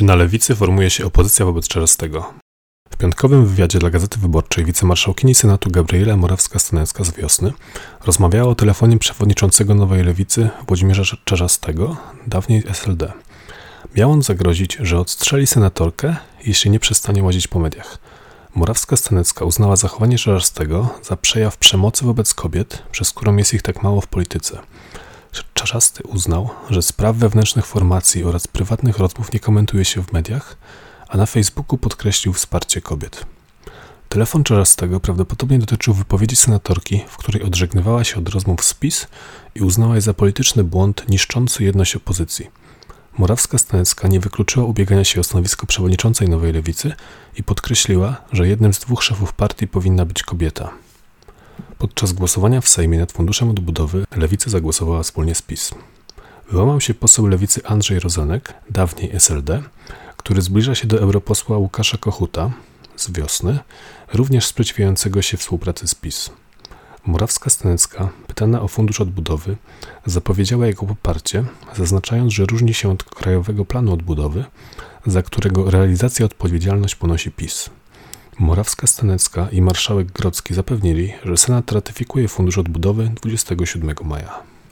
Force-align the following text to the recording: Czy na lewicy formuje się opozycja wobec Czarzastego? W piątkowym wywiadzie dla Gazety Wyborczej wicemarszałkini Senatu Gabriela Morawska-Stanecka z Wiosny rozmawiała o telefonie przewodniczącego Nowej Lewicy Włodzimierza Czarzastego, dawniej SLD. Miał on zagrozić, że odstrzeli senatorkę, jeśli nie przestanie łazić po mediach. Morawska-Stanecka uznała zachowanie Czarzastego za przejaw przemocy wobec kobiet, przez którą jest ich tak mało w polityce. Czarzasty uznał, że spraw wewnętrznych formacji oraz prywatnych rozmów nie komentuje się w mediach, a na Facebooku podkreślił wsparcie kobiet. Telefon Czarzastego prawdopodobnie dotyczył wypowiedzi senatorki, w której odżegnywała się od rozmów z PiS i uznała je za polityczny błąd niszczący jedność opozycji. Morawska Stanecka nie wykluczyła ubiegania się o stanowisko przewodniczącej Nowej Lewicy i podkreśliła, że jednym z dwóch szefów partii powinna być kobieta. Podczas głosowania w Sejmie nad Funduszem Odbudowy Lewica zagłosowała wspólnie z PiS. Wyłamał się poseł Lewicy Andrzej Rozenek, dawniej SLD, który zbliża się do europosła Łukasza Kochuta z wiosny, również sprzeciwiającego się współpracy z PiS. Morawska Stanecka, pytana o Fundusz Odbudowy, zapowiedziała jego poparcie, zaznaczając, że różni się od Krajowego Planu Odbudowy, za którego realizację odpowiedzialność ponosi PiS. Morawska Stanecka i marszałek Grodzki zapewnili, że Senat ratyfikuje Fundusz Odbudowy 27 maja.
Czy 0.00 0.04
na 0.04 0.14
lewicy 0.14 0.54
formuje 0.54 0.90
się 0.90 1.06
opozycja 1.06 1.46
wobec 1.46 1.68
Czarzastego? 1.68 2.32
W 2.90 2.96
piątkowym 2.96 3.46
wywiadzie 3.46 3.78
dla 3.78 3.90
Gazety 3.90 4.20
Wyborczej 4.20 4.64
wicemarszałkini 4.64 5.34
Senatu 5.34 5.70
Gabriela 5.70 6.16
Morawska-Stanecka 6.16 7.04
z 7.04 7.10
Wiosny 7.10 7.52
rozmawiała 8.06 8.50
o 8.50 8.54
telefonie 8.54 8.98
przewodniczącego 8.98 9.74
Nowej 9.74 10.04
Lewicy 10.04 10.50
Włodzimierza 10.68 11.16
Czarzastego, 11.24 11.96
dawniej 12.26 12.62
SLD. 12.70 13.12
Miał 13.96 14.10
on 14.10 14.22
zagrozić, 14.22 14.78
że 14.80 14.98
odstrzeli 14.98 15.46
senatorkę, 15.46 16.16
jeśli 16.46 16.70
nie 16.70 16.80
przestanie 16.80 17.22
łazić 17.22 17.48
po 17.48 17.58
mediach. 17.58 17.98
Morawska-Stanecka 18.56 19.44
uznała 19.44 19.76
zachowanie 19.76 20.18
Czarzastego 20.18 20.88
za 21.02 21.16
przejaw 21.16 21.56
przemocy 21.56 22.04
wobec 22.04 22.34
kobiet, 22.34 22.82
przez 22.90 23.12
którą 23.12 23.36
jest 23.36 23.54
ich 23.54 23.62
tak 23.62 23.82
mało 23.82 24.00
w 24.00 24.06
polityce. 24.06 24.58
Czarzasty 25.54 26.02
uznał, 26.02 26.50
że 26.70 26.82
spraw 26.82 27.16
wewnętrznych 27.16 27.66
formacji 27.66 28.24
oraz 28.24 28.46
prywatnych 28.46 28.98
rozmów 28.98 29.32
nie 29.32 29.40
komentuje 29.40 29.84
się 29.84 30.02
w 30.04 30.12
mediach, 30.12 30.56
a 31.08 31.16
na 31.16 31.26
Facebooku 31.26 31.78
podkreślił 31.78 32.32
wsparcie 32.32 32.80
kobiet. 32.80 33.26
Telefon 34.08 34.44
Czarzastego 34.44 35.00
prawdopodobnie 35.00 35.58
dotyczył 35.58 35.94
wypowiedzi 35.94 36.36
senatorki, 36.36 37.04
w 37.08 37.16
której 37.16 37.42
odżegnywała 37.42 38.04
się 38.04 38.16
od 38.16 38.28
rozmów 38.28 38.64
z 38.64 38.74
PiS 38.74 39.06
i 39.54 39.60
uznała 39.60 39.94
je 39.94 40.00
za 40.00 40.14
polityczny 40.14 40.64
błąd 40.64 41.08
niszczący 41.08 41.64
jedność 41.64 41.96
opozycji. 41.96 42.50
Morawska 43.18 43.58
Stanecka 43.58 44.08
nie 44.08 44.20
wykluczyła 44.20 44.66
ubiegania 44.66 45.04
się 45.04 45.20
o 45.20 45.24
stanowisko 45.24 45.66
przewodniczącej 45.66 46.28
Nowej 46.28 46.52
Lewicy 46.52 46.92
i 47.36 47.42
podkreśliła, 47.42 48.16
że 48.32 48.48
jednym 48.48 48.74
z 48.74 48.78
dwóch 48.78 49.02
szefów 49.02 49.32
partii 49.32 49.68
powinna 49.68 50.04
być 50.04 50.22
kobieta. 50.22 50.70
Podczas 51.80 52.12
głosowania 52.12 52.60
w 52.60 52.68
Sejmie 52.68 52.98
nad 52.98 53.12
Funduszem 53.12 53.50
Odbudowy 53.50 54.04
Lewica 54.16 54.50
zagłosowała 54.50 55.02
wspólnie 55.02 55.34
z 55.34 55.42
PiS. 55.42 55.70
Wyłamał 56.50 56.80
się 56.80 56.94
poseł 56.94 57.26
Lewicy 57.26 57.66
Andrzej 57.66 58.00
Rozenek, 58.00 58.54
dawniej 58.70 59.10
SLD, 59.12 59.62
który 60.16 60.42
zbliża 60.42 60.74
się 60.74 60.86
do 60.86 61.00
europosła 61.00 61.58
Łukasza 61.58 61.98
Kochuta 61.98 62.50
z 62.96 63.10
wiosny, 63.10 63.58
również 64.14 64.46
sprzeciwiającego 64.46 65.22
się 65.22 65.36
współpracy 65.36 65.88
z 65.88 65.94
PiS. 65.94 66.30
Morawska 67.06 67.50
Stanecka, 67.50 68.08
pytana 68.26 68.62
o 68.62 68.68
Fundusz 68.68 69.00
Odbudowy, 69.00 69.56
zapowiedziała 70.06 70.66
jego 70.66 70.86
poparcie, 70.86 71.44
zaznaczając, 71.76 72.32
że 72.32 72.44
różni 72.44 72.74
się 72.74 72.90
od 72.90 73.04
Krajowego 73.04 73.64
Planu 73.64 73.92
Odbudowy, 73.92 74.44
za 75.06 75.22
którego 75.22 75.70
realizację 75.70 76.26
odpowiedzialność 76.26 76.94
ponosi 76.94 77.30
PiS. 77.30 77.70
Morawska 78.40 78.86
Stanecka 78.86 79.48
i 79.52 79.62
marszałek 79.62 80.12
Grodzki 80.12 80.54
zapewnili, 80.54 81.12
że 81.24 81.36
Senat 81.36 81.72
ratyfikuje 81.72 82.28
Fundusz 82.28 82.58
Odbudowy 82.58 83.10
27 83.22 83.94
maja. 84.04 84.50